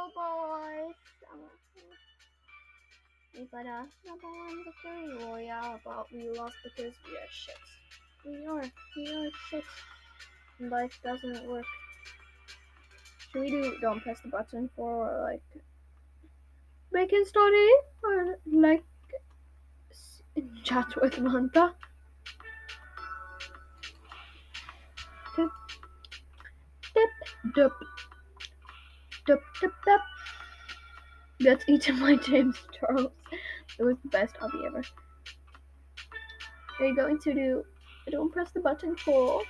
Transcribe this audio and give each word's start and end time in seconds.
go, 0.00 0.08
boys! 0.14 0.94
We 3.34 3.44
got 3.46 3.66
a 3.66 3.86
number 4.06 4.26
one 4.26 4.64
victory 4.64 5.24
royale, 5.24 5.80
but 5.84 6.06
we 6.12 6.30
lost 6.30 6.56
because 6.64 6.94
we 7.06 7.16
are 7.16 7.30
shit. 7.30 7.56
We 8.24 8.46
are, 8.46 8.64
we 8.96 9.26
are 9.26 9.30
shit. 9.48 9.64
Life 10.60 11.00
doesn't 11.02 11.48
work. 11.48 11.64
Should 13.32 13.42
we 13.42 13.50
do 13.50 13.76
don't 13.80 14.00
press 14.00 14.20
the 14.20 14.28
button 14.28 14.68
for 14.76 15.20
like 15.22 15.42
bacon 16.92 17.24
story 17.24 17.70
or 18.02 18.38
like 18.46 18.84
chat 20.64 20.88
with 21.00 21.18
Manta? 21.18 21.74
Dip, 25.36 27.10
dip, 27.54 27.72
dip, 29.30 29.42
dip, 29.60 29.72
dip. 29.84 30.00
That's 31.40 31.64
each 31.68 31.88
of 31.88 31.98
my 31.98 32.16
James 32.26 32.56
Charles. 32.78 33.12
It 33.78 33.84
was 33.84 33.96
the 34.02 34.08
best 34.08 34.36
hobby 34.36 34.58
ever. 34.66 34.82
We're 36.80 36.94
going 36.94 37.18
to 37.20 37.34
do 37.34 37.64
I 38.06 38.10
don't 38.10 38.32
press 38.32 38.50
the 38.50 38.60
button 38.60 38.96
for 38.96 39.42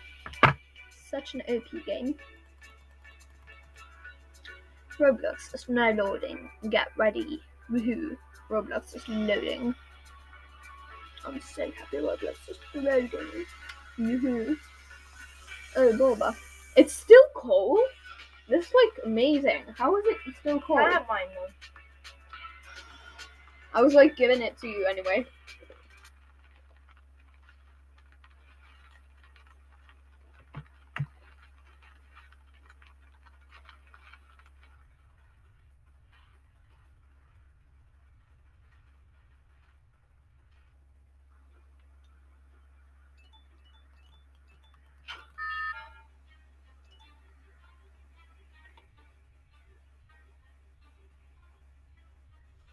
such 1.10 1.34
an 1.34 1.42
OP 1.48 1.86
game. 1.86 2.14
Roblox 4.98 5.54
is 5.54 5.66
now 5.68 5.92
loading. 5.92 6.50
Get 6.68 6.88
ready. 6.98 7.40
Woohoo. 7.70 8.16
Roblox 8.50 8.94
is 8.94 9.08
loading. 9.08 9.74
I'm 11.24 11.40
so 11.40 11.70
happy 11.70 11.98
Roblox 11.98 12.36
is 12.50 12.58
loading. 12.74 13.46
Woohoo. 13.98 14.56
Oh, 15.76 15.92
Boba. 15.92 16.36
It's 16.76 16.92
still 16.92 17.24
cold? 17.34 17.80
This 18.50 18.66
is 18.66 18.72
like 18.74 19.04
amazing. 19.06 19.62
How 19.76 19.96
is 19.96 20.04
it 20.06 20.16
still 20.40 20.60
cold? 20.60 20.80
I 20.80 20.90
have 20.90 21.06
mine 21.08 21.26
though. 21.34 21.46
I 23.72 23.82
was 23.82 23.94
like 23.94 24.16
giving 24.16 24.42
it 24.42 24.58
to 24.58 24.66
you 24.66 24.86
anyway. 24.86 25.24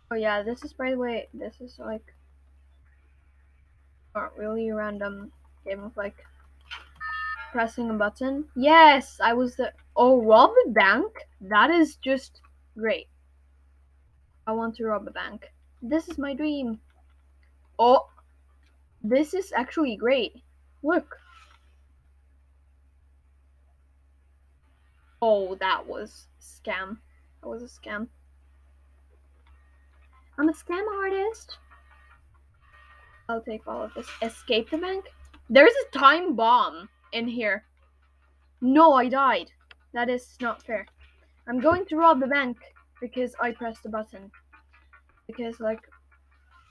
Oh 0.10 0.16
yeah, 0.16 0.42
this 0.42 0.64
is 0.64 0.74
by 0.74 0.92
the 0.92 0.98
way, 0.98 1.28
this 1.34 1.60
is 1.60 1.78
like 1.80 2.14
not 4.16 4.38
really 4.38 4.70
a 4.70 4.76
random 4.76 5.32
game 5.66 5.84
of 5.84 5.96
like 5.98 6.26
pressing 7.52 7.90
a 7.90 7.94
button. 7.94 8.46
Yes, 8.56 9.20
I 9.22 9.34
was 9.34 9.56
the 9.56 9.74
oh 9.96 10.22
rob 10.22 10.52
a 10.66 10.70
bank. 10.70 11.28
That 11.42 11.70
is 11.70 11.96
just 11.98 12.42
great. 12.78 13.08
I 14.46 14.54
want 14.54 14.76
to 14.76 14.86
rob 14.86 15.08
a 15.08 15.12
bank. 15.12 15.52
This 15.82 16.08
is 16.08 16.18
my 16.18 16.34
dream. 16.34 16.80
Oh, 17.78 18.08
this 19.04 19.34
is 19.34 19.52
actually 19.52 19.98
great. 19.98 20.42
Look. 20.84 21.18
Oh, 25.22 25.56
that 25.56 25.86
was 25.86 26.28
scam. 26.42 26.98
That 27.42 27.50
was 27.50 27.62
a 27.62 27.66
scam. 27.66 28.08
I'm 30.38 30.50
a 30.50 30.54
scam 30.54 30.86
artist. 31.02 31.58
I'll 33.30 33.42
take 33.42 33.68
all 33.68 33.84
of 33.84 33.94
this. 33.94 34.08
Escape 34.22 34.70
the 34.70 34.78
bank? 34.78 35.06
There's 35.50 35.74
a 35.74 35.98
time 35.98 36.36
bomb 36.36 36.90
in 37.12 37.28
here. 37.28 37.64
No, 38.62 38.94
I 38.94 39.10
died. 39.10 39.52
That 39.94 40.10
is 40.10 40.38
not 40.42 40.64
fair. 40.64 40.86
I'm 41.48 41.60
going 41.60 41.86
to 41.86 41.96
rob 41.96 42.20
the 42.20 42.28
bank 42.28 42.58
because 43.02 43.36
I 43.42 43.52
pressed 43.52 43.84
the 43.84 43.90
button. 43.90 44.32
Because, 45.28 45.60
like, 45.60 45.82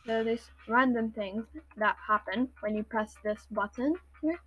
there 0.07 0.21
are 0.21 0.25
these 0.25 0.51
random 0.69 1.11
things 1.11 1.45
that 1.77 1.97
happen 2.07 2.49
when 2.61 2.77
you 2.77 2.85
press 2.85 3.17
this 3.25 3.41
button 3.51 3.95
here. 4.23 4.39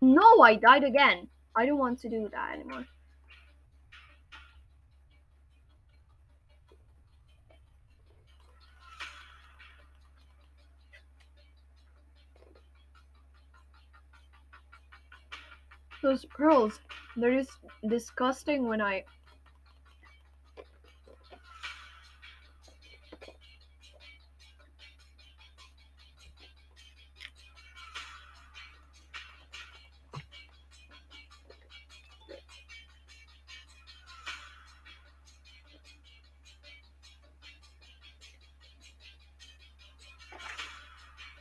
No, 0.00 0.40
I 0.40 0.56
died 0.56 0.84
again. 0.84 1.28
I 1.56 1.66
don't 1.66 1.78
want 1.78 1.98
to 2.00 2.08
do 2.08 2.28
that 2.32 2.54
anymore. 2.54 2.86
Those 16.02 16.24
pearls, 16.24 16.80
they're 17.16 17.38
just 17.40 17.58
disgusting 17.86 18.66
when 18.66 18.80
I. 18.80 19.04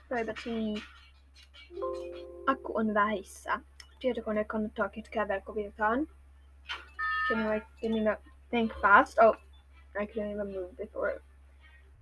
Toivottavasti 0.10 0.84
akku 2.48 2.78
on 2.78 2.94
vähissä. 2.94 3.60
Tietokone 4.00 4.44
kannattaa 4.44 4.90
kytkeä 4.90 5.28
verkkovirtaan. 5.28 6.08
Can 7.28 7.40
you 7.40 7.54
like 7.54 7.68
give 7.82 7.94
me 7.94 8.04
that 8.04 8.20
think 8.50 8.74
fast? 8.82 9.18
Oh, 9.20 9.36
I 10.02 10.06
couldn't 10.06 10.32
even 10.34 10.48
move 10.48 10.76
before. 10.78 11.22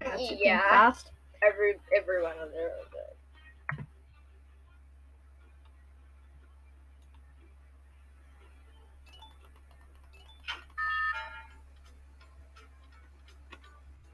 I 0.02 0.10
had 0.10 0.12
to 0.12 0.18
think 0.28 0.40
Yeah. 0.46 0.70
fast. 0.70 1.14
Every 1.42 1.80
every 1.92 2.24
one 2.24 2.40
of 2.44 2.52
their 2.52 2.72
the 2.92 3.18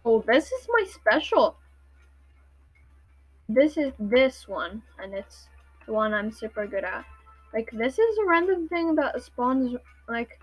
Oh, 0.05 0.21
this 0.21 0.51
is 0.51 0.67
my 0.67 0.85
special. 0.85 1.55
This 3.53 3.77
is 3.77 3.93
this 3.99 4.47
one, 4.47 4.81
and 5.01 5.13
it's 5.13 5.47
the 5.85 5.93
one 5.93 6.13
I'm 6.13 6.31
super 6.31 6.65
good 6.65 6.83
at. 6.83 7.05
Like 7.53 7.69
this 7.71 7.99
is 7.99 8.17
a 8.17 8.25
random 8.25 8.67
thing 8.67 8.95
that 8.95 9.21
spawns 9.21 9.75
like 10.09 10.39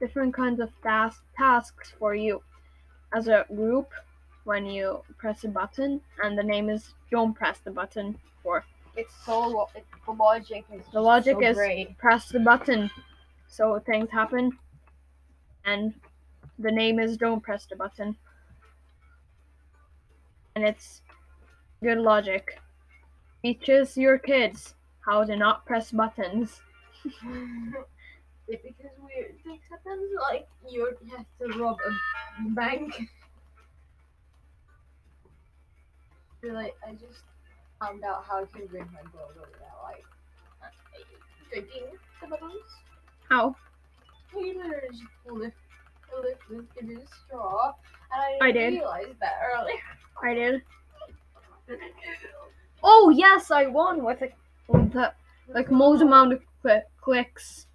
different 0.00 0.32
kinds 0.34 0.60
of 0.60 0.70
task 0.82 1.22
tasks 1.36 1.92
for 1.98 2.14
you 2.14 2.42
as 3.12 3.28
a 3.28 3.44
group 3.54 3.90
when 4.44 4.64
you 4.66 5.02
press 5.18 5.44
a 5.44 5.48
button, 5.48 6.00
and 6.22 6.38
the 6.38 6.42
name 6.42 6.70
is 6.70 6.94
don't 7.10 7.34
press 7.34 7.58
the 7.64 7.70
button 7.70 8.16
for. 8.42 8.64
it's 8.96 9.14
so 9.26 9.36
lo- 9.46 9.68
it, 9.74 9.84
the 10.06 10.12
logic 10.12 10.64
is 10.72 10.82
The 10.92 11.00
logic 11.00 11.36
so 11.40 11.42
is 11.50 11.56
great. 11.56 11.98
press 11.98 12.28
the 12.28 12.40
button 12.40 12.90
so 13.46 13.78
things 13.84 14.10
happen, 14.10 14.52
and 15.66 15.92
the 16.58 16.72
name 16.72 16.98
is 16.98 17.16
don't 17.18 17.42
press 17.42 17.66
the 17.66 17.76
button. 17.76 18.16
And 20.56 20.64
it's 20.64 21.02
good 21.82 21.98
logic. 21.98 22.58
Teaches 23.44 23.96
your 23.96 24.18
kids 24.18 24.74
how 25.04 25.22
to 25.22 25.36
not 25.36 25.64
press 25.66 25.92
buttons. 25.92 26.62
It- 28.48 28.62
because 28.62 28.92
weird 28.98 29.36
things 29.42 29.62
happen, 29.70 30.10
like 30.20 30.48
you 30.68 30.96
have 31.16 31.26
to 31.40 31.58
rob 31.58 31.78
a 31.86 32.50
bank. 32.50 32.94
Feel 36.40 36.54
like 36.54 36.76
I 36.86 36.92
just 36.92 37.22
found 37.80 38.04
out 38.04 38.24
how 38.24 38.44
to 38.44 38.66
ring 38.66 38.88
my 38.92 39.02
brother 39.10 39.48
without 39.50 39.82
like 39.82 40.04
clicking 41.50 41.98
the 42.20 42.26
buttons. 42.26 42.62
How? 43.30 43.56
Literally 44.34 44.88
just 44.90 45.02
lift, 45.26 45.56
lift, 46.22 46.50
lifted 46.50 46.88
his 46.88 47.08
straw, 47.26 47.74
and 48.12 48.20
I 48.22 48.38
I 48.48 48.52
didn't 48.52 48.72
did. 48.72 48.74
realize 48.80 49.14
that 49.20 49.34
earlier. 49.42 49.76
I 50.22 50.34
did. 50.34 50.62
Oh 52.86 53.08
yes, 53.08 53.50
I 53.50 53.64
won 53.64 54.04
with, 54.04 54.20
it, 54.20 54.34
with 54.68 54.92
the 54.92 55.14
like 55.48 55.70
most 55.70 56.02
amount 56.02 56.34
of 56.34 56.42
cl 56.62 56.82
clicks. 57.00 57.66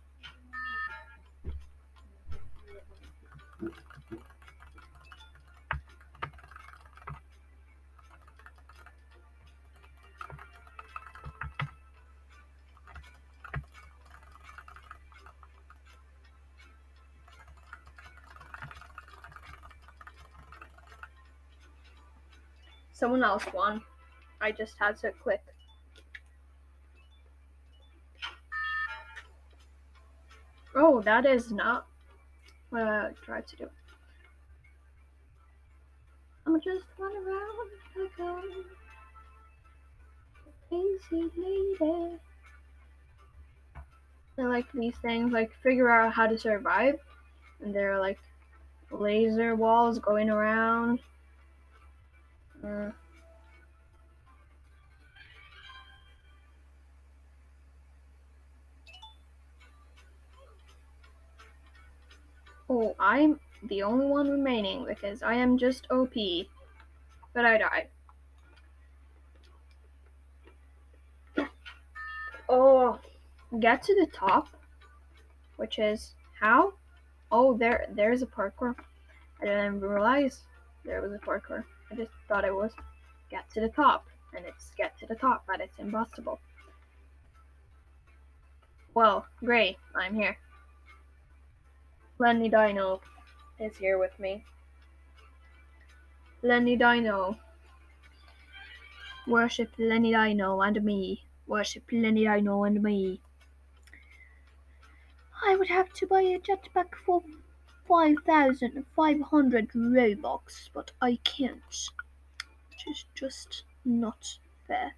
Someone 22.93 23.23
else 23.23 23.45
won. 23.51 23.81
I 24.41 24.51
just 24.51 24.75
had 24.79 24.97
to 24.99 25.11
click. 25.11 25.41
Oh, 30.75 31.01
that 31.01 31.25
is 31.25 31.51
not 31.51 31.87
what 32.69 32.83
I 32.83 33.11
tried 33.23 33.47
to 33.47 33.55
do. 33.57 33.69
I'm 36.45 36.59
just 36.61 36.85
running 36.97 37.27
around 37.27 37.69
like 37.97 38.19
a 38.19 38.41
crazy 40.69 41.31
lady. 41.37 42.17
I 44.37 44.43
like 44.43 44.71
these 44.71 44.95
things, 45.01 45.33
like 45.33 45.51
figure 45.61 45.89
out 45.89 46.13
how 46.13 46.27
to 46.27 46.37
survive. 46.37 46.95
And 47.61 47.75
there 47.75 47.93
are 47.93 47.99
like 47.99 48.19
laser 48.89 49.55
walls 49.55 49.99
going 49.99 50.29
around. 50.29 50.99
Uh, 52.63 52.91
oh, 62.69 62.95
I'm 62.99 63.39
the 63.63 63.83
only 63.83 64.05
one 64.05 64.29
remaining 64.29 64.85
because 64.85 65.23
I 65.23 65.35
am 65.35 65.57
just 65.57 65.87
OP. 65.91 66.13
But 67.33 67.45
I 67.45 67.57
died. 67.57 67.87
Oh, 72.47 72.99
get 73.59 73.83
to 73.83 73.95
the 73.95 74.07
top, 74.11 74.47
which 75.57 75.77
is 75.77 76.15
how? 76.39 76.73
Oh, 77.31 77.55
there, 77.55 77.87
there's 77.93 78.23
a 78.23 78.25
parkour. 78.25 78.75
I 79.41 79.45
didn't 79.45 79.81
realize 79.81 80.41
there 80.83 81.01
was 81.01 81.13
a 81.13 81.19
parkour. 81.19 81.63
I 81.91 81.95
just 81.95 82.11
thought 82.27 82.45
it 82.45 82.55
was 82.55 82.71
get 83.29 83.49
to 83.51 83.61
the 83.61 83.69
top, 83.69 84.05
and 84.35 84.45
it's 84.45 84.71
get 84.75 84.97
to 84.99 85.05
the 85.05 85.15
top, 85.15 85.43
but 85.47 85.61
it's 85.61 85.77
impossible. 85.77 86.39
Well, 88.95 89.27
great, 89.43 89.77
I'm 89.95 90.15
here. 90.15 90.37
Lenny 92.21 92.49
Dino 92.49 92.99
is 93.59 93.77
here 93.77 93.97
with 93.97 94.19
me. 94.19 94.43
Lenny 96.41 96.75
Dino. 96.75 97.39
Worship 99.25 99.69
Lenny 99.77 100.11
Dino 100.11 100.59
and 100.59 100.83
me. 100.83 101.23
Worship 101.47 101.83
Lenny 101.93 102.25
Dino 102.25 102.65
and 102.65 102.83
me. 102.83 103.21
I 105.41 105.55
would 105.55 105.69
have 105.69 105.93
to 105.93 106.07
buy 106.07 106.23
a 106.23 106.37
jetpack 106.39 106.93
for 107.05 107.23
5,500 107.87 109.69
Robux, 109.69 110.69
but 110.73 110.91
I 111.01 111.19
can't. 111.23 111.89
Which 112.69 112.85
is 112.85 113.05
just 113.15 113.63
not 113.85 114.39
fair. 114.67 114.95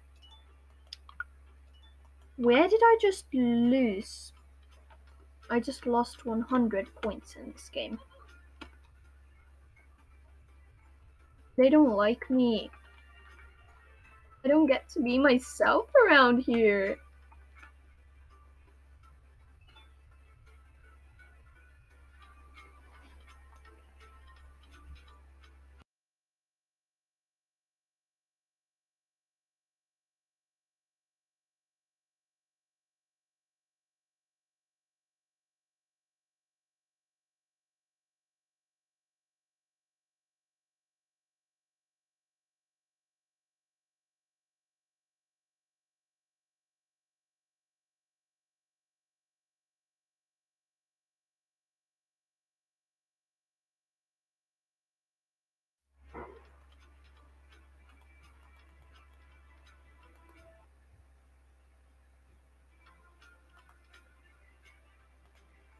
Where 2.36 2.68
did 2.68 2.80
I 2.82 2.98
just 3.00 3.26
lose? 3.32 4.32
I 5.52 5.60
just 5.60 5.84
lost 5.86 6.24
100 6.24 6.94
points 7.02 7.36
in 7.36 7.52
this 7.52 7.68
game. 7.68 7.98
They 11.58 11.68
don't 11.68 11.94
like 11.94 12.30
me. 12.30 12.70
I 14.42 14.48
don't 14.48 14.64
get 14.64 14.88
to 14.94 15.02
be 15.02 15.18
myself 15.18 15.90
around 16.06 16.38
here. 16.38 16.96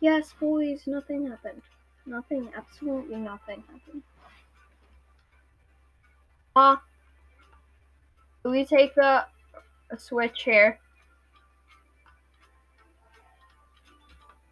Yes, 0.02 0.34
boys, 0.34 0.86
nothing 0.86 1.28
happened. 1.30 1.62
Nothing, 2.04 2.52
absolutely 2.54 3.16
nothing 3.16 3.62
happened. 3.62 4.02
Ah, 6.54 6.82
uh, 8.44 8.50
we 8.50 8.64
take 8.64 8.94
the 8.94 9.26
switch 9.98 10.42
here? 10.44 10.78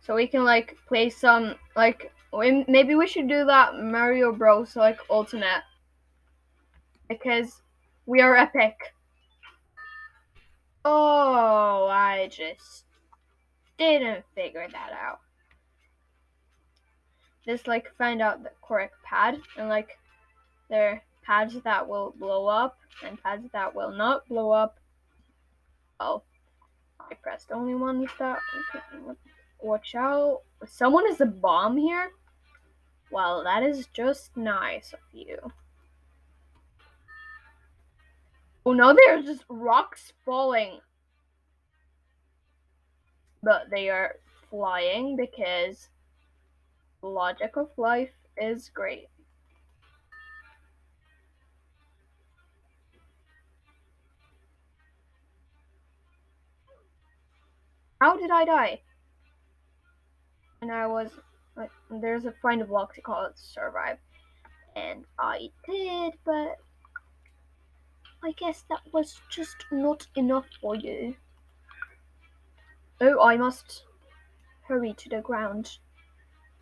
So 0.03 0.15
we 0.15 0.27
can 0.27 0.45
like 0.45 0.77
play 0.87 1.09
some 1.09 1.55
like 1.77 2.13
maybe 2.33 2.95
we 2.95 3.07
should 3.07 3.29
do 3.29 3.45
that 3.47 3.77
Mario 3.77 4.33
Bros 4.33 4.77
like 4.77 4.99
Ultimate 5.09 5.63
because 7.09 7.63
we 8.07 8.21
are 8.21 8.37
epic. 8.37 8.95
Oh, 10.85 11.87
I 11.87 12.29
just 12.29 12.85
didn't 13.79 14.25
figure 14.35 14.69
that 14.69 14.93
out 14.93 15.21
just 17.45 17.67
like 17.67 17.95
find 17.97 18.21
out 18.21 18.43
the 18.43 18.51
correct 18.63 18.95
pad 19.03 19.41
and 19.57 19.69
like 19.69 19.99
there 20.69 20.91
are 20.91 21.03
pads 21.23 21.57
that 21.65 21.89
will 21.89 22.15
blow 22.19 22.47
up 22.47 22.79
and 23.05 23.23
pads 23.23 23.47
that 23.53 23.75
will 23.75 23.93
not 23.93 24.27
blow 24.29 24.51
up. 24.51 24.79
Oh, 25.99 26.23
I 26.99 27.15
pressed 27.15 27.51
only 27.53 27.75
one 27.75 28.01
with 28.01 28.17
that. 28.19 28.39
Okay, 28.75 29.17
watch 29.61 29.95
out. 29.95 30.43
Someone 30.67 31.09
is 31.09 31.21
a 31.21 31.27
bomb 31.27 31.77
here? 31.77 32.11
Well, 33.11 33.43
that 33.45 33.63
is 33.63 33.89
just 33.93 34.37
nice 34.37 34.93
of 34.93 35.01
you. 35.13 35.39
Oh 38.65 38.73
no, 38.73 38.93
they 38.95 39.13
are 39.13 39.23
just 39.23 39.45
rocks 39.49 40.13
falling. 40.25 40.81
But 43.43 43.71
they 43.71 43.89
are 43.89 44.17
flying 44.51 45.17
because 45.17 45.89
logic 47.03 47.57
of 47.57 47.71
life 47.77 48.11
is 48.37 48.71
great. 48.71 49.09
How 58.01 58.17
did 58.17 58.31
I 58.31 58.45
die? 58.45 58.81
And 60.63 60.73
I 60.73 60.87
was 60.87 61.11
like, 61.57 61.71
there's 61.91 62.25
a 62.25 62.33
find 62.43 62.63
a 62.63 62.65
block 62.65 62.95
to 62.95 63.01
call 63.03 63.27
it 63.27 63.33
survive. 63.37 63.99
And 64.75 65.05
I 65.19 65.51
did, 65.67 66.15
but 66.25 66.59
I 68.23 68.33
guess 68.33 68.65
that 68.71 68.81
was 68.93 69.21
just 69.31 69.57
not 69.71 70.07
enough 70.17 70.47
for 70.61 70.75
you. 70.75 71.17
Oh, 73.01 73.21
I 73.23 73.37
must 73.37 73.85
hurry 74.63 74.95
to 74.95 75.09
the 75.09 75.21
ground. 75.21 75.79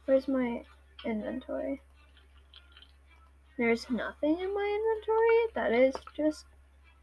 Where's 0.08 0.26
my 0.26 0.62
inventory? 1.04 1.82
There's 3.58 3.90
nothing 3.90 4.38
in 4.40 4.54
my 4.54 4.80
inventory? 4.80 5.52
That 5.54 5.70
is 5.70 5.94
just 6.16 6.46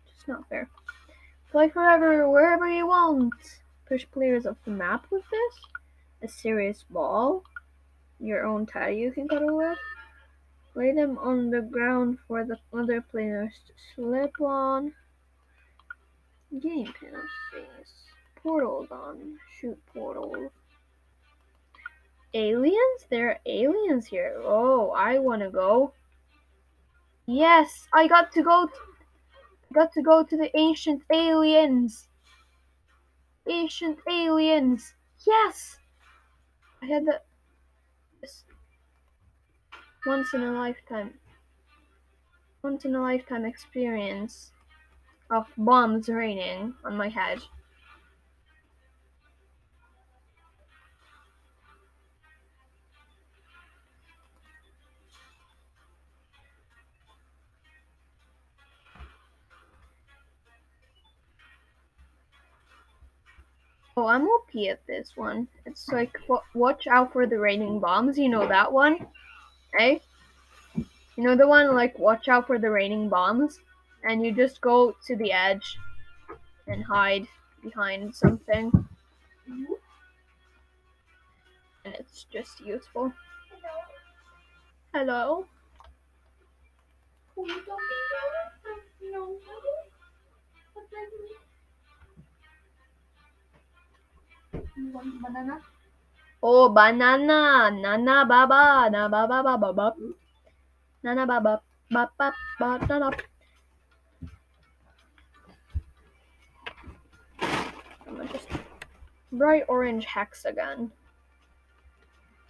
just 0.08 0.28
not 0.28 0.50
fair. 0.50 0.68
Play 1.52 1.70
forever, 1.70 2.28
wherever 2.28 2.68
you 2.68 2.88
want. 2.88 3.32
Push 3.88 4.08
players 4.12 4.48
off 4.48 4.58
the 4.66 4.72
map 4.72 5.06
with 5.12 5.22
this. 5.30 5.62
A 6.24 6.28
serious 6.28 6.84
ball. 6.90 7.44
Your 8.20 8.44
own 8.44 8.66
teddy 8.66 8.96
you 8.96 9.12
can 9.12 9.28
cuddle 9.28 9.56
with. 9.56 9.78
Lay 10.74 10.92
them 10.92 11.20
on 11.20 11.52
the 11.52 11.62
ground 11.62 12.18
for 12.28 12.44
the 12.44 12.58
other 12.74 13.02
players 13.02 13.54
to 13.68 13.74
slip 13.94 14.42
on. 14.42 14.94
Game 16.60 16.92
penalties. 17.00 17.94
Portals 18.42 18.88
on. 18.90 19.38
Shoot 19.60 19.80
portals 19.94 20.50
aliens? 22.36 23.08
There 23.10 23.30
are 23.30 23.40
aliens 23.48 24.08
here. 24.08 24.40
Oh, 24.44 24.92
I 24.92 25.20
want 25.20 25.42
to 25.42 25.50
go. 25.50 25.94
Yes, 27.28 27.88
I 27.94 28.08
got 28.08 28.32
to 28.34 28.44
go. 28.44 28.70
got 29.74 29.92
to 29.94 30.02
go 30.02 30.24
to 30.24 30.38
the 30.38 30.56
ancient 30.58 31.04
aliens. 31.14 32.08
Ancient 33.48 34.00
aliens. 34.10 34.94
Yes. 35.26 35.80
I 36.82 36.86
had 36.88 37.06
the 37.06 37.22
once 40.06 40.34
in 40.34 40.42
a 40.44 40.52
lifetime. 40.52 41.20
once 42.64 42.84
in 42.86 42.96
a 42.96 43.02
lifetime 43.02 43.46
experience 43.46 44.52
of 45.32 45.48
bombs 45.58 46.10
raining 46.10 46.76
on 46.84 46.98
my 46.98 47.10
head. 47.10 47.40
Oh, 63.98 64.08
I'm 64.08 64.28
OP 64.28 64.54
at 64.70 64.86
this 64.88 65.14
one. 65.16 65.48
It's 65.66 65.88
like, 65.88 66.18
wa- 66.28 66.42
watch 66.54 66.86
out 66.86 67.14
for 67.14 67.26
the 67.26 67.40
raining 67.40 67.80
bombs. 67.80 68.18
You 68.18 68.28
know 68.28 68.46
that 68.46 68.72
one? 68.72 69.08
Eh? 69.80 70.00
You 70.76 71.24
know 71.24 71.38
the 71.38 71.48
one, 71.48 71.74
like, 71.74 71.98
watch 71.98 72.28
out 72.28 72.46
for 72.46 72.60
the 72.60 72.70
raining 72.70 73.08
bombs? 73.08 73.62
And 74.04 74.26
you 74.26 74.34
just 74.34 74.60
go 74.60 74.96
to 75.08 75.16
the 75.16 75.32
edge 75.32 75.78
and 76.68 76.84
hide 76.84 77.26
behind 77.64 78.14
something. 78.14 78.70
And 81.86 81.96
it's 81.98 82.26
just 82.26 82.60
useful. 82.60 83.14
Hello? 84.94 85.46
Who 87.36 87.48
want 94.78 95.22
banana? 95.22 95.60
Oh, 96.44 96.70
banana. 96.70 97.72
Nana 97.72 98.26
baba. 98.26 98.90
Na 98.92 99.08
baba 99.08 99.44
baba 99.44 99.74
baba. 99.74 99.96
Nana 101.04 101.26
baba. 101.26 101.62
Baba 101.90 102.34
baba. 102.60 103.12
just 108.32 108.48
bright 109.32 109.64
orange 109.68 110.06
hexagon. 110.06 110.92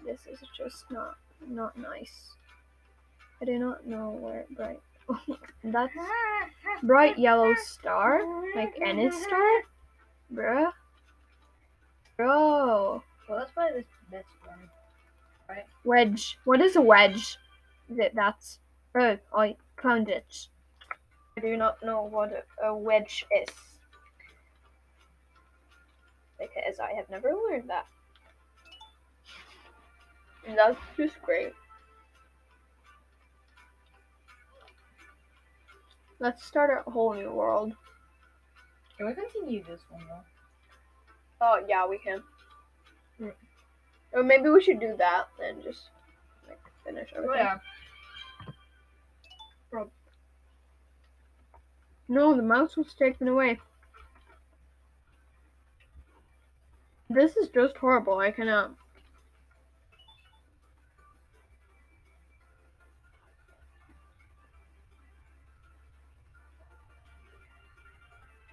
This 0.06 0.22
is 0.32 0.40
just 0.56 0.90
not 0.92 1.18
not 1.48 1.78
nice. 1.78 2.36
I 3.42 3.46
do 3.46 3.60
not 3.60 3.86
know 3.86 4.18
where 4.20 4.46
bright. 4.56 4.82
That's 5.64 5.94
bright 6.84 7.18
yellow 7.20 7.54
star, 7.56 8.22
like 8.56 8.74
Ennis 8.82 9.22
star, 9.22 9.62
bruh. 10.34 10.72
Bro, 12.18 13.04
Well, 13.28 13.40
that's 13.40 13.52
probably 13.52 13.82
the 13.82 14.18
best 14.18 14.28
one. 14.46 14.70
Right? 15.50 15.66
Wedge. 15.84 16.38
What 16.46 16.62
is 16.62 16.76
a 16.76 16.82
wedge? 16.82 17.38
Is 17.90 18.00
it 18.00 18.14
that's? 18.16 18.60
Oh, 18.96 19.18
I 19.36 19.58
found 19.82 20.10
it. 20.10 20.48
I 21.38 21.42
do 21.42 21.58
not 21.58 21.84
know 21.84 22.04
what 22.04 22.32
a, 22.32 22.68
a 22.68 22.76
wedge 22.76 23.26
is. 23.42 23.54
Because 26.40 26.80
I 26.80 26.94
have 26.94 27.10
never 27.10 27.34
learned 27.34 27.70
that. 27.70 27.86
And 30.48 30.58
that's 30.58 30.80
just 30.96 31.22
great. 31.22 31.54
Let's 36.20 36.46
start 36.46 36.86
a 36.88 36.90
whole 36.90 37.14
new 37.14 37.32
world. 37.32 37.74
Can 38.98 39.08
we 39.08 39.14
continue 39.14 39.64
this 39.64 39.82
one 39.90 40.04
though? 40.08 40.35
Oh 41.42 41.64
yeah, 41.68 41.88
we 41.88 41.98
can. 41.98 42.24
Hmm. 43.20 43.30
Or 44.14 44.24
maybe 44.24 44.50
we 44.50 44.62
should 44.62 44.80
do 44.80 44.96
that 44.98 45.28
and 45.44 45.62
just 45.64 45.90
like 46.48 46.60
finish 46.84 47.10
Oh 47.16 47.20
everything. 47.24 47.38
yeah. 47.38 47.58
No, 52.08 52.36
the 52.36 52.44
mouse 52.44 52.78
was 52.78 52.94
taken 52.94 53.28
away. 53.28 53.60
This 57.10 57.36
is 57.36 57.50
just 57.50 57.78
horrible. 57.78 58.20
I 58.20 58.32
cannot. 58.32 58.76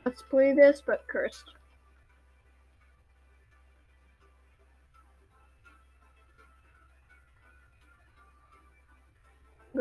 Let's 0.04 0.22
play 0.22 0.52
this, 0.52 0.82
but 0.84 1.06
cursed. 1.06 1.52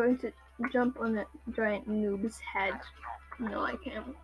Going 0.02 0.18
to 0.18 0.32
jump 0.72 1.00
on 1.00 1.14
that 1.14 1.28
giant 1.56 1.88
noob's 1.88 2.40
head. 2.40 2.74
No, 3.40 3.62
I 3.62 3.76
can't. 3.76 4.16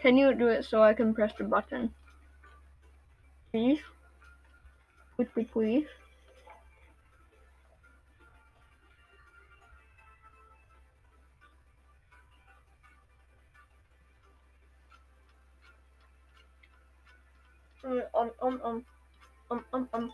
Can 0.00 0.16
you 0.18 0.34
do 0.34 0.48
it 0.48 0.64
so 0.64 0.82
I 0.82 0.92
can 0.92 1.14
press 1.14 1.32
the 1.38 1.44
button? 1.44 1.90
Please? 3.50 3.80
Quickly, 5.16 5.44
please. 5.44 5.86
Um, 17.86 18.02
um, 18.14 18.30
um, 18.42 18.60
um, 18.64 18.84
um, 19.50 19.64
um, 19.72 19.88
um. 19.92 20.12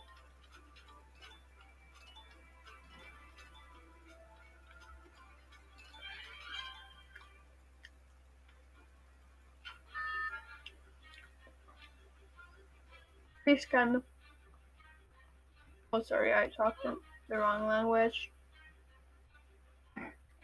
Oh, 15.91 16.01
sorry, 16.03 16.33
I 16.33 16.47
talked 16.47 16.85
in 16.85 16.95
the 17.27 17.37
wrong 17.37 17.67
language. 17.67 18.31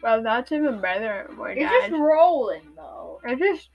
Well, 0.02 0.24
that's 0.24 0.52
even 0.52 0.82
better. 0.82 1.30
Dad. 1.60 1.90
just 1.90 1.92
rolling 1.92 2.74
though. 2.76 3.20
I 3.26 3.36
just 3.36 3.70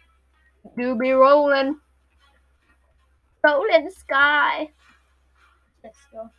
do 0.77 0.97
be 0.97 1.13
rolling. 1.13 1.79
Rolling 3.45 3.91
sky. 3.91 4.71
Let's 5.83 5.99
go. 6.11 6.31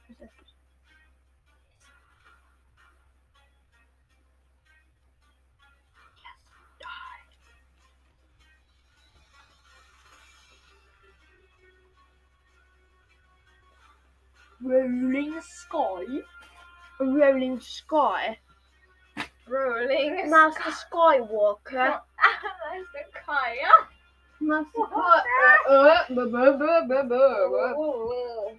Rolling 14.64 15.40
sky. 15.42 16.06
Rolling 17.00 17.60
sky. 17.60 18.40
Rolling 19.48 20.28
Master 20.32 20.72
Skywalker. 20.72 22.00
Master 22.18 23.06
Kaya. 23.24 23.85
Oh, 24.48 24.68
what? 24.76 26.10
Buh. 27.10 28.54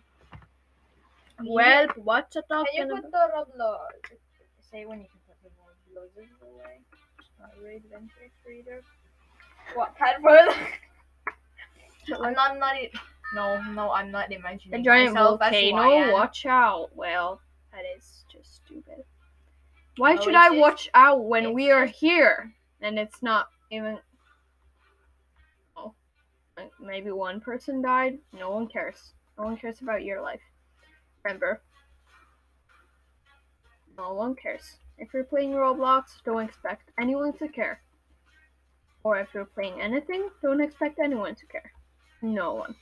Well, 1.45 1.87
what's 1.97 2.37
a 2.37 2.43
Can 2.43 2.65
you 2.75 2.85
about? 2.85 3.03
put 3.03 3.11
the 3.13 3.29
Roblox? 3.37 4.17
Say 4.71 4.87
when 4.87 5.01
you 5.01 5.07
can 5.07 5.21
put 5.29 5.37
the 5.43 5.51
Roblox 6.01 6.43
away. 6.55 6.81
Not 7.39 7.51
read 7.63 7.83
Adventure 7.85 8.31
Reader. 8.47 8.83
What? 9.75 9.97
Cat 9.99 10.17
further? 10.23 10.55
I'm 12.25 12.33
not, 12.35 12.53
I'm 12.53 12.59
not. 12.59 12.77
e- 12.77 12.91
No, 13.35 13.61
no, 13.73 13.91
I'm 13.91 14.11
not 14.11 14.33
imagining 14.33 14.81
A 14.81 14.83
giant 14.83 15.15
myself 15.15 15.43
as 15.43 15.51
who 15.53 15.57
I 15.59 15.71
volcano. 15.73 16.13
Watch 16.13 16.47
out. 16.47 16.91
Well, 16.97 17.41
that 17.73 17.83
is 17.97 18.25
just 18.33 18.57
stupid. 18.65 19.05
Why 19.99 20.15
No, 20.15 20.23
should 20.23 20.35
I 20.35 20.49
just- 20.49 20.59
watch 20.59 20.91
out 20.95 21.25
when 21.25 21.53
we 21.53 21.71
are 21.71 21.87
here 21.87 22.55
and 22.81 22.99
it's 22.99 23.23
not 23.23 23.49
even? 23.71 23.99
Maybe 26.81 27.11
one 27.11 27.41
person 27.41 27.83
died. 27.83 28.19
No 28.33 28.51
one 28.51 28.67
cares. 28.67 29.13
No 29.39 29.45
one 29.45 29.57
cares 29.57 29.81
about 29.81 30.05
your 30.05 30.23
life. 30.23 30.41
Remember, 31.25 31.61
no 33.99 34.15
one 34.15 34.35
cares. 34.35 34.79
If 34.99 35.13
you're 35.13 35.25
playing 35.25 35.53
Roblox, 35.53 36.23
don't 36.25 36.45
expect 36.45 36.91
anyone 36.99 37.33
to 37.35 37.49
care. 37.49 37.81
Or 39.05 39.19
if 39.19 39.29
you're 39.35 39.45
playing 39.45 39.81
anything, 39.81 40.31
don't 40.43 40.61
expect 40.61 40.99
anyone 40.99 41.35
to 41.35 41.47
care. 41.47 41.73
No 42.23 42.55
one. 42.55 42.75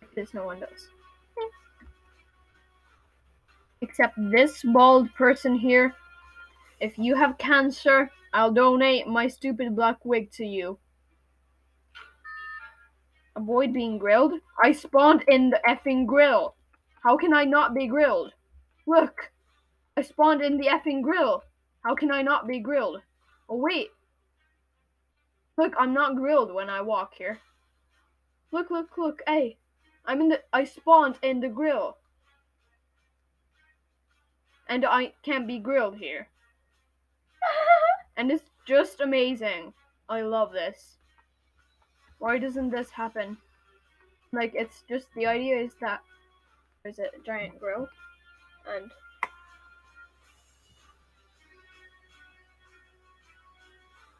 Because 0.00 0.32
no 0.32 0.46
one 0.46 0.60
does. 0.60 0.88
Except 3.80 4.14
this 4.30 4.62
bald 4.62 5.12
person 5.14 5.54
here. 5.54 5.94
If 6.80 6.98
you 6.98 7.14
have 7.16 7.38
cancer, 7.38 8.10
I'll 8.32 8.52
donate 8.52 9.06
my 9.06 9.28
stupid 9.28 9.74
black 9.74 10.04
wig 10.04 10.30
to 10.32 10.44
you. 10.44 10.78
Avoid 13.38 13.72
being 13.72 13.98
grilled. 13.98 14.32
I 14.64 14.72
spawned 14.72 15.22
in 15.28 15.50
the 15.50 15.60
effing 15.64 16.06
grill. 16.06 16.56
How 17.04 17.16
can 17.16 17.32
I 17.32 17.44
not 17.44 17.72
be 17.72 17.86
grilled? 17.86 18.32
Look, 18.84 19.30
I 19.96 20.02
spawned 20.02 20.42
in 20.42 20.58
the 20.58 20.66
effing 20.66 21.02
grill. 21.02 21.44
How 21.84 21.94
can 21.94 22.10
I 22.10 22.20
not 22.20 22.48
be 22.48 22.58
grilled? 22.58 23.00
Oh, 23.48 23.58
wait. 23.58 23.90
Look, 25.56 25.72
I'm 25.78 25.94
not 25.94 26.16
grilled 26.16 26.52
when 26.52 26.68
I 26.68 26.80
walk 26.80 27.14
here. 27.16 27.38
Look, 28.50 28.72
look, 28.72 28.98
look. 28.98 29.22
Hey, 29.24 29.56
I'm 30.04 30.20
in 30.20 30.30
the. 30.30 30.40
I 30.52 30.64
spawned 30.64 31.18
in 31.22 31.38
the 31.38 31.48
grill. 31.48 31.96
And 34.68 34.84
I 34.84 35.12
can't 35.22 35.46
be 35.46 35.60
grilled 35.60 35.96
here. 35.96 36.28
And 38.16 38.32
it's 38.32 38.50
just 38.66 39.00
amazing. 39.00 39.72
I 40.08 40.22
love 40.22 40.50
this. 40.50 40.97
Why 42.18 42.38
doesn't 42.38 42.70
this 42.70 42.90
happen? 42.90 43.36
Like, 44.32 44.52
it's 44.54 44.82
just 44.88 45.06
the 45.14 45.26
idea 45.26 45.56
is 45.56 45.72
that 45.80 46.00
there's 46.82 46.98
a 46.98 47.06
giant 47.24 47.58
grill 47.60 47.88
and 48.68 48.90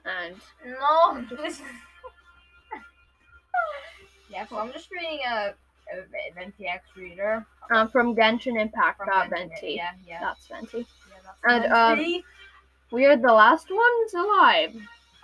and 0.04 0.36
No, 0.66 1.24
this. 1.36 1.60
yeah, 4.30 4.46
so 4.46 4.58
I'm 4.58 4.72
just 4.72 4.90
reading 4.90 5.18
a, 5.28 5.54
a 5.92 6.34
Venti 6.34 6.66
X 6.66 6.84
reader. 6.96 7.44
um, 7.70 7.88
from 7.88 8.14
Genshin 8.14 8.60
Impact, 8.60 8.98
from 8.98 9.08
that 9.12 9.30
Venti. 9.30 9.48
Venti. 9.54 9.72
Yeah, 9.74 9.90
yeah. 10.06 10.20
That's 10.20 10.46
Venti. 10.46 10.78
yeah 10.78 10.84
that's 11.24 11.40
and, 11.44 11.72
um, 11.72 12.22
We 12.90 13.06
are 13.06 13.16
the 13.16 13.32
last 13.32 13.68
ones 13.70 14.14
alive. 14.14 14.74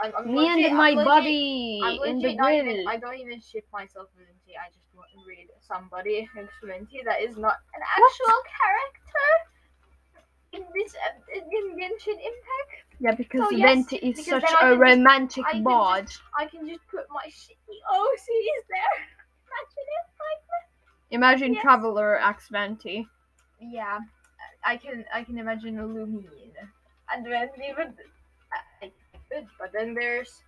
I'm, 0.00 0.12
I'm 0.18 0.26
Me 0.26 0.40
legit- 0.50 0.66
and 0.70 0.76
my 0.76 0.90
I'm 0.90 0.96
legit- 0.96 1.06
buddy 1.06 1.80
I'm 1.84 2.02
in 2.10 2.18
the 2.18 2.22
legit 2.28 2.36
not 2.38 2.52
even. 2.52 2.88
I 2.88 2.96
don't 2.96 3.14
even 3.18 3.40
ship 3.40 3.64
myself 3.72 4.08
with 4.16 4.26
Venti. 4.26 4.56
I 4.58 4.68
just 4.74 4.88
want 4.94 5.08
to 5.14 5.18
read 5.26 5.48
somebody 5.60 6.28
who's 6.34 6.48
Venti 6.62 7.00
that 7.04 7.20
is 7.22 7.36
not 7.36 7.56
an 7.74 7.82
actual 7.82 8.40
character 8.58 9.30
in 10.52 10.62
this 10.74 10.94
uh, 10.94 11.38
in 11.38 11.76
Genshin 11.78 12.18
Impact. 12.18 12.72
Yeah, 13.00 13.14
because 13.14 13.48
So, 13.48 13.50
yes, 13.50 13.74
Venti 13.74 13.96
is 13.96 14.16
because 14.18 14.42
such 14.42 14.50
a 14.50 14.56
can 14.56 14.70
just- 14.70 14.80
romantic 14.80 15.44
I 15.52 15.60
bod. 15.60 16.06
I 16.38 16.46
can 16.46 16.66
just 16.68 16.86
put 16.90 17.04
my 17.10 17.26
shitty 17.28 17.78
OCs 17.90 18.62
there. 18.70 18.94
Imagine 19.50 19.86
it 19.98 20.06
like. 20.18 20.42
Imagine 21.10 21.54
yes. 21.54 21.62
Traveler 21.62 22.18
X 22.20 22.48
Venti. 22.50 23.06
Yeah, 23.60 24.00
I 24.64 24.76
can 24.76 25.04
I 25.14 25.22
can 25.22 25.38
imagine 25.38 25.78
a 25.78 25.82
Lumine, 25.84 26.52
and 27.12 27.24
then 27.24 27.48
even 27.70 27.94
Could, 29.35 29.47
but 29.59 29.73
then 29.73 29.95
there's 29.95 30.43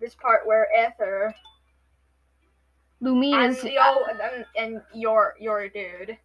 this 0.00 0.14
part 0.14 0.46
where 0.46 0.68
Aether 0.76 1.34
Lumine 3.02 3.34
and 3.34 4.20
and, 4.22 4.46
and 4.56 4.82
your 4.94 5.34
your 5.40 5.68
dude 5.68 6.16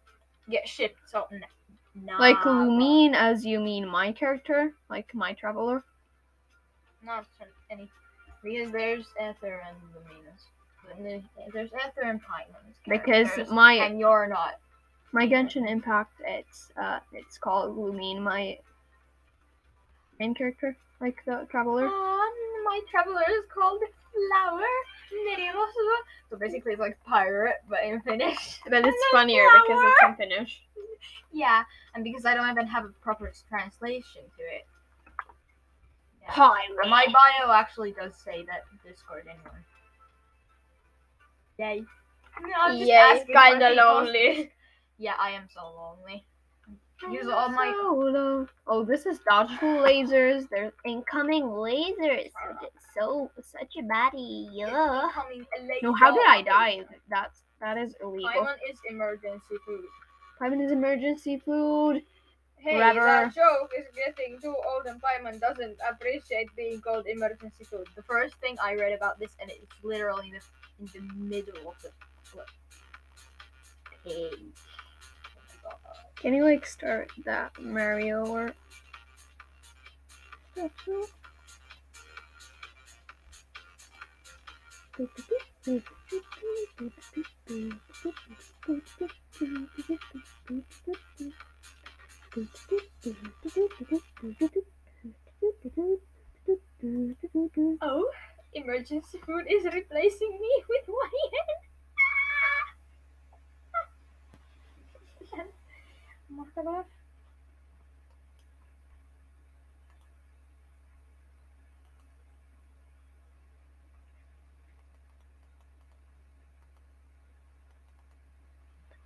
get 0.50 0.68
shipped. 0.68 0.98
So 1.06 1.26
nah, 1.94 2.18
like 2.18 2.42
bro. 2.42 2.52
Lumine 2.52 3.14
as 3.14 3.44
you 3.44 3.60
mean 3.60 3.88
my 3.88 4.12
character, 4.12 4.74
like 4.90 5.14
my 5.14 5.32
Traveler. 5.32 5.82
not 7.04 7.26
any 7.70 7.90
because 8.42 8.72
there's 8.72 9.06
Aether 9.18 9.62
and 9.66 9.76
then 11.04 11.28
There's 11.52 11.70
Aether 11.72 12.02
and 12.02 12.20
Paimon's 12.20 12.76
Because 12.88 13.50
my 13.50 13.72
and 13.74 13.98
you're 13.98 14.28
not. 14.28 14.60
my 15.12 15.26
Genshin 15.26 15.68
Impact, 15.68 16.12
it's 16.24 16.70
uh, 16.80 17.00
it's 17.12 17.38
called 17.38 17.76
Lumine, 17.76 18.20
my 18.20 18.58
main 20.20 20.34
character, 20.34 20.76
like 21.00 21.22
the 21.26 21.46
Traveler. 21.50 21.86
Um, 21.86 22.32
my 22.64 22.80
traveler 22.90 23.22
is 23.30 23.44
called 23.52 23.80
Flower 24.12 24.66
Nerioso. 25.28 25.96
So 26.30 26.36
basically, 26.36 26.72
it's 26.72 26.80
like 26.80 26.98
pirate, 27.04 27.56
but 27.68 27.84
in 27.84 28.00
Finnish. 28.00 28.60
But 28.68 28.84
it's 28.86 29.04
funnier 29.12 29.46
because 29.66 29.82
it's 29.84 30.02
in 30.02 30.16
Finnish. 30.16 30.62
Yeah, 31.32 31.64
and 31.94 32.02
because 32.02 32.24
I 32.24 32.34
don't 32.34 32.50
even 32.50 32.66
have 32.66 32.84
a 32.84 32.88
proper 33.02 33.32
translation 33.48 34.22
to 34.36 34.42
it. 34.42 34.66
Yeah. 36.22 36.30
Pirate. 36.30 36.88
My 36.88 37.06
bio 37.06 37.52
actually 37.52 37.92
does 37.92 38.14
say 38.16 38.44
that 38.46 38.64
Discord 38.84 39.26
anyway. 39.28 39.60
Yay. 41.58 41.84
No, 42.42 42.48
I'm 42.58 42.78
just 42.78 43.26
kinda 43.26 43.70
lonely. 43.70 44.52
Yeah, 44.98 45.12
I 45.20 45.32
am 45.32 45.46
so 45.52 45.60
lonely. 45.60 46.24
Use 47.10 47.28
all 47.28 47.50
my 47.50 47.72
Solo. 47.72 48.48
Oh, 48.66 48.84
this 48.84 49.06
is 49.06 49.20
dodgeful 49.28 49.68
lasers. 49.68 50.48
There's 50.48 50.72
incoming 50.84 51.44
lasers. 51.44 52.30
So 52.96 53.30
such 53.40 53.76
a 53.78 53.82
baddie. 53.82 54.48
Yeah. 54.52 55.08
No, 55.82 55.92
how 55.92 56.10
did 56.12 56.26
I 56.26 56.42
die? 56.42 56.84
That's 57.08 57.42
that 57.60 57.76
is 57.78 57.94
illegal. 58.02 58.30
Paimon 58.30 58.56
is 58.70 58.78
emergency 58.90 59.56
food. 59.64 59.84
Paimon 60.40 60.64
is 60.64 60.72
emergency 60.72 61.38
food. 61.38 62.02
Hey, 62.56 62.80
Rubber. 62.80 63.00
that 63.00 63.34
joke 63.34 63.70
is 63.78 63.86
getting 63.94 64.40
too 64.40 64.56
old 64.68 64.86
and 64.86 65.00
Paimon 65.00 65.38
doesn't 65.38 65.76
appreciate 65.88 66.48
being 66.56 66.80
called 66.80 67.06
emergency 67.06 67.64
food. 67.64 67.86
The 67.94 68.02
first 68.02 68.34
thing 68.36 68.56
I 68.60 68.74
read 68.74 68.92
about 68.92 69.20
this, 69.20 69.36
and 69.40 69.50
it's 69.50 69.72
literally 69.84 70.32
in 70.78 70.86
the, 70.88 71.00
in 71.00 71.06
the 71.06 71.14
middle 71.14 71.68
of 71.68 71.76
the 71.82 71.90
page. 74.04 74.54
Can 76.16 76.34
you 76.34 76.44
like 76.44 76.66
start 76.66 77.10
that 77.24 77.52
Mario 77.60 78.26
or? 78.26 78.54
Oh, 97.82 98.10
emergency 98.54 99.18
food 99.24 99.46
is 99.48 99.64
replacing 99.64 100.38
me 100.40 100.64
with 100.68 100.88
Wyatt. 100.88 101.62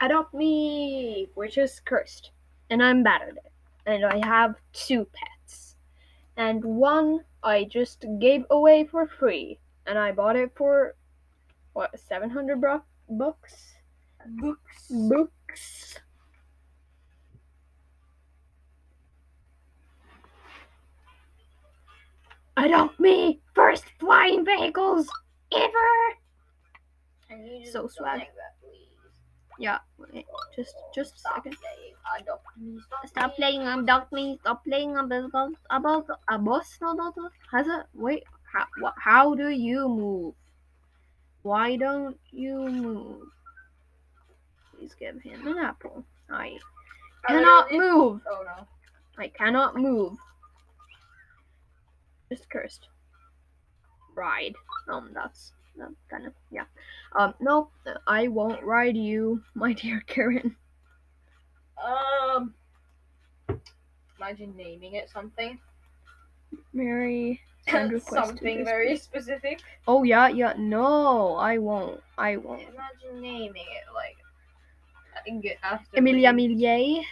Adopt 0.00 0.32
me, 0.32 1.28
which 1.34 1.58
is 1.58 1.78
cursed, 1.80 2.30
and 2.70 2.82
I'm 2.82 3.02
bad 3.02 3.22
at 3.22 3.28
it. 3.36 3.52
And 3.86 4.04
I 4.04 4.24
have 4.26 4.54
two 4.72 5.06
pets, 5.12 5.76
and 6.36 6.64
one 6.64 7.20
I 7.42 7.64
just 7.64 8.04
gave 8.18 8.44
away 8.50 8.84
for 8.84 9.06
free, 9.06 9.58
and 9.86 9.98
I 9.98 10.12
bought 10.12 10.36
it 10.36 10.52
for 10.56 10.94
what 11.74 11.98
seven 12.00 12.30
hundred 12.30 12.60
bro- 12.60 12.82
bucks. 13.10 13.74
Books. 14.26 14.88
Books. 14.90 15.98
Adopt 22.60 23.00
me, 23.00 23.40
first 23.54 23.84
flying 23.98 24.44
vehicles 24.44 25.08
ever. 25.52 25.88
Can 27.28 27.46
you 27.46 27.60
just 27.60 27.72
So 27.72 27.88
swag. 27.88 28.18
make 28.18 28.34
that, 28.36 28.54
please? 28.60 28.98
Yeah, 29.58 29.78
wait, 29.98 30.26
just 30.54 30.74
just 30.94 31.14
a 31.14 31.18
Stop 31.18 31.34
second. 31.36 31.56
playing. 31.56 32.80
Stop, 33.06 33.36
playing 33.36 33.62
um 33.62 33.86
dog 33.86 34.12
me. 34.12 34.36
Stop 34.40 34.64
playing 34.64 34.96
um 34.96 35.10
about 35.70 36.06
a 36.28 36.38
boss. 36.38 36.76
No, 36.82 36.92
no, 36.92 37.12
no. 37.16 37.30
Has 37.52 37.66
a 37.66 37.86
wait. 37.94 38.24
How 38.52 38.66
how 38.98 39.34
do 39.34 39.48
you 39.48 39.88
move? 39.88 40.34
Why 41.42 41.76
don't 41.76 42.18
you 42.30 42.56
move? 42.68 43.22
Please 44.76 44.94
give 44.98 45.20
him 45.22 45.46
an 45.46 45.58
apple. 45.58 46.04
I 46.30 46.58
I 47.24 47.32
cannot 47.32 47.72
move. 47.72 48.20
Oh 48.28 48.42
no. 48.44 48.66
I 49.18 49.28
cannot 49.28 49.76
move. 49.76 50.16
Just 52.30 52.48
cursed. 52.50 52.88
Ride. 54.14 54.54
Um, 54.88 55.10
that's 55.12 55.52
that 55.76 55.90
kind 56.10 56.26
of 56.26 56.32
yeah. 56.50 56.64
Um, 57.16 57.34
no, 57.40 57.70
I 58.06 58.28
won't 58.28 58.62
ride 58.62 58.96
you, 58.96 59.42
my 59.54 59.72
dear 59.72 60.02
Karen. 60.06 60.56
Um. 61.82 62.54
Imagine 64.18 64.54
naming 64.56 64.94
it 64.94 65.08
something. 65.10 65.58
Mary. 66.72 67.40
Send 67.68 67.92
request 67.92 68.08
to 68.10 68.26
something 68.26 68.64
very 68.64 68.96
specific. 68.96 69.60
Oh 69.88 70.02
yeah, 70.02 70.28
yeah. 70.28 70.54
No, 70.58 71.34
I 71.36 71.58
won't. 71.58 72.00
I 72.18 72.36
won't. 72.36 72.62
Imagine 72.62 73.20
naming 73.20 73.64
it 73.64 73.84
like. 73.94 74.16
I 75.16 75.20
think 75.22 75.44
it 75.44 75.58
after. 75.62 75.96
Emilia 75.96 76.28
like- 76.28 76.36
Millier. 76.36 77.02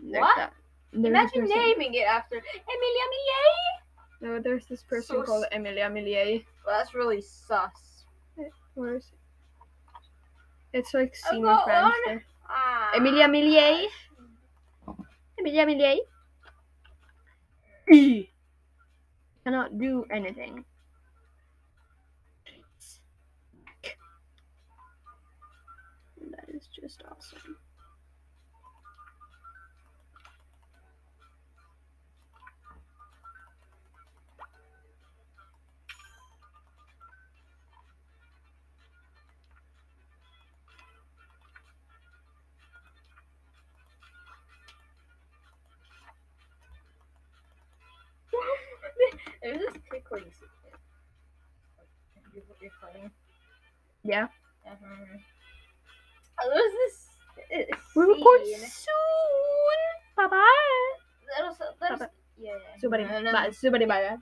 What? 0.00 0.52
Imagine 0.92 1.44
naming 1.44 1.94
it 1.94 2.06
after 2.06 2.36
Emilia 2.36 3.06
Millet. 3.12 3.77
No, 4.20 4.40
there's 4.40 4.66
this 4.66 4.82
person 4.82 5.16
So 5.16 5.22
called 5.22 5.46
Emilia 5.52 5.88
Millier. 5.88 6.42
Well, 6.66 6.78
that's 6.78 6.94
really 6.94 7.20
sus. 7.20 8.04
Where 8.74 8.96
is 8.96 9.04
it? 9.12 9.18
It's 10.78 10.92
like 10.94 11.14
Oh, 11.26 11.30
Seymour 11.30 11.62
go 11.66 11.72
on. 11.72 12.22
Ah. 12.48 12.92
Emilia 12.96 13.28
Millier. 13.28 13.86
Emilia 15.38 15.66
Millier. 15.66 15.96
E. 17.92 18.28
Cannot 19.44 19.78
do 19.78 20.04
anything. 20.10 20.64
That 26.30 26.48
is 26.48 26.68
just 26.68 27.02
awesome. 27.10 27.56
super, 62.88 63.06
no, 63.06 63.20
no, 63.20 63.32
no. 63.32 63.50
super, 63.52 63.78
super, 63.78 64.18